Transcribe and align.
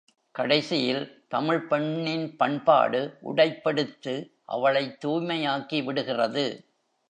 கடைசியில், 0.31 1.25
தமிழ்ப் 1.27 1.69
பெண்ணின் 1.69 2.35
பண்பாடு 2.35 3.17
உடைப்பெடுத்து 3.23 4.29
அவளைத் 4.45 5.05
தூய்மையாக்கி 5.05 5.83
விடுகிறது. 5.83 6.65